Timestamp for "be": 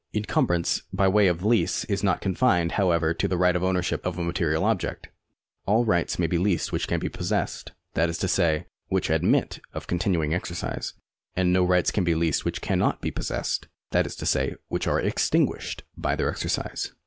6.25-6.39, 6.99-7.07, 12.03-12.15, 12.99-13.11